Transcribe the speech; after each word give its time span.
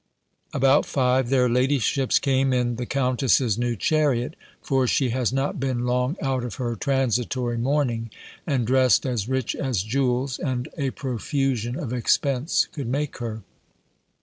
About 0.51 0.87
five, 0.87 1.29
their 1.29 1.47
ladyships 1.47 2.17
came 2.19 2.53
in 2.53 2.77
the 2.77 2.87
countess's 2.87 3.55
new 3.59 3.75
chariot: 3.75 4.35
for 4.59 4.87
she 4.87 5.09
has 5.09 5.31
not 5.31 5.59
been 5.59 5.85
long 5.85 6.17
out 6.23 6.43
of 6.43 6.55
her 6.55 6.75
transitory 6.75 7.59
mourning, 7.59 8.09
and 8.47 8.65
dressed 8.65 9.05
as 9.05 9.29
rich 9.29 9.55
as 9.55 9.83
jewels, 9.83 10.39
and 10.39 10.69
a 10.75 10.89
profusion 10.89 11.75
of 11.77 11.93
expense, 11.93 12.67
could 12.71 12.87
make 12.87 13.19
her. 13.19 13.43